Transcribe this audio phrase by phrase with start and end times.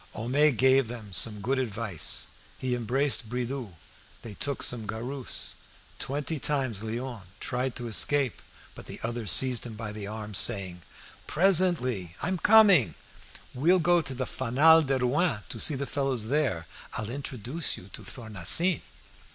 [0.15, 2.25] Homais gave them some good advice.
[2.57, 3.75] He embraced Bridoux;
[4.23, 5.53] they took some garus.
[5.99, 8.41] Twenty times Léon tried to escape,
[8.73, 10.81] but the other seized him by the arm saying
[11.27, 12.15] "Presently!
[12.19, 12.95] I'm coming!
[13.53, 16.65] We'll go to the 'Fanal de Rouen' to see the fellows there.
[16.93, 18.81] I'll introduce you to Thornassin."